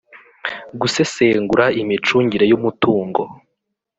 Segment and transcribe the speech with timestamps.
[0.79, 3.21] Gusesengura imicungire y umutungo